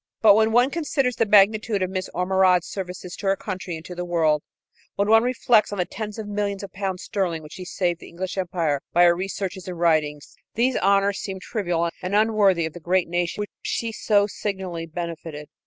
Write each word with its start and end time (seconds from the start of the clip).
But 0.23 0.33
when 0.33 0.51
one 0.51 0.71
considers 0.71 1.17
the 1.17 1.27
magnitude 1.27 1.83
of 1.83 1.91
Miss 1.91 2.09
Ormerod's 2.15 2.65
services 2.65 3.15
to 3.17 3.27
her 3.27 3.35
country 3.35 3.75
and 3.75 3.85
to 3.85 3.93
the 3.93 4.03
world, 4.03 4.41
when 4.95 5.07
one 5.07 5.21
reflects 5.21 5.71
on 5.71 5.77
the 5.77 5.85
tens 5.85 6.17
of 6.17 6.27
millions 6.27 6.63
of 6.63 6.71
pounds 6.73 7.03
sterling 7.03 7.43
which 7.43 7.53
she 7.53 7.65
saved 7.65 7.99
to 7.99 8.07
the 8.07 8.13
British 8.13 8.35
Empire 8.39 8.81
by 8.93 9.03
her 9.03 9.15
researches 9.15 9.67
and 9.67 9.77
writings, 9.77 10.33
these 10.55 10.75
honors 10.75 11.19
seem 11.19 11.39
trivial 11.39 11.91
and 12.01 12.15
unworthy 12.15 12.65
of 12.65 12.73
the 12.73 12.79
great 12.79 13.07
nation 13.09 13.41
which 13.41 13.51
she 13.61 13.91
so 13.91 14.25
signally 14.25 14.87
benefited. 14.87 15.49